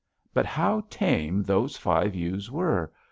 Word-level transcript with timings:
But 0.33 0.47
how 0.47 0.81
tame 0.89 1.43
those 1.43 1.77
five 1.77 2.15
ewes 2.15 2.49
were! 2.49 2.91